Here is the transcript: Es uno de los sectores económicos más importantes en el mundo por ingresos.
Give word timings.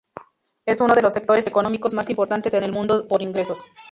Es 0.65 0.81
uno 0.81 0.95
de 0.95 1.03
los 1.03 1.13
sectores 1.13 1.45
económicos 1.45 1.93
más 1.93 2.09
importantes 2.09 2.55
en 2.55 2.63
el 2.63 2.71
mundo 2.71 3.07
por 3.07 3.21
ingresos. 3.21 3.59